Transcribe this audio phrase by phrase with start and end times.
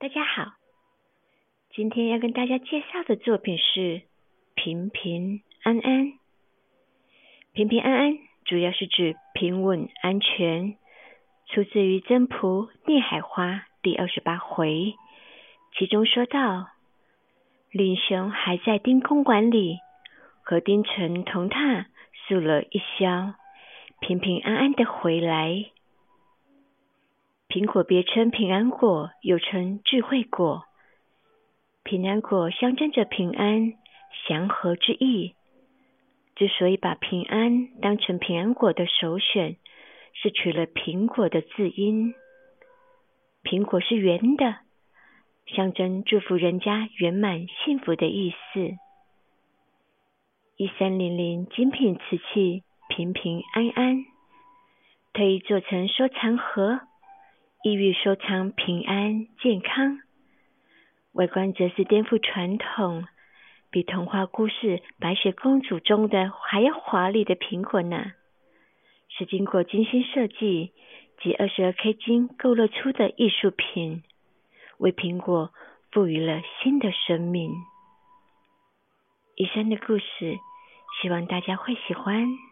[0.00, 0.52] 大家好，
[1.70, 3.80] 今天要跟大家介绍的作品是
[4.54, 6.04] 《平平安安》。
[7.52, 10.76] 平平安安主要是指平稳安全，
[11.48, 14.94] 出自于真仆聂海花第二十八回，
[15.76, 16.68] 其中说到：
[17.72, 19.80] 令雄还在丁公馆里，
[20.44, 21.86] 和丁晨同榻
[22.28, 23.34] 宿了一宵，
[23.98, 25.72] 平平安安的回来。
[27.48, 30.64] 苹果别称平安果，又称智慧果。
[31.82, 33.72] 平安果象征着平安、
[34.26, 35.34] 祥和之意。
[36.36, 39.56] 之所以把平安当成平安果的首选，
[40.12, 42.14] 是取了苹果的字音。
[43.42, 44.56] 苹果是圆的，
[45.46, 48.76] 象征祝福人家圆满幸福的意思。
[50.58, 54.04] 一三零零精品瓷器，平平安安，
[55.14, 56.80] 特意做成收藏盒。
[57.68, 59.98] 意欲收藏平安健康，
[61.12, 63.06] 外观则是颠覆传统，
[63.70, 68.12] 比童话故事白雪公主中的还要华丽的苹果呢。
[69.10, 70.72] 是经过精心设计
[71.20, 74.02] 及二十二 K 金勾勒出的艺术品，
[74.78, 75.52] 为苹果
[75.92, 77.52] 赋予了新的生命。
[79.36, 80.38] 以上的故事，
[81.02, 82.47] 希望大家会喜欢。